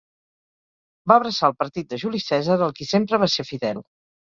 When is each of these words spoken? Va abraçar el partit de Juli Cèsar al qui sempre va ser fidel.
Va 1.11 1.17
abraçar 1.21 1.51
el 1.51 1.55
partit 1.59 1.93
de 1.93 2.01
Juli 2.05 2.23
Cèsar 2.29 2.59
al 2.69 2.75
qui 2.81 2.91
sempre 2.95 3.23
va 3.27 3.31
ser 3.37 3.49
fidel. 3.53 3.87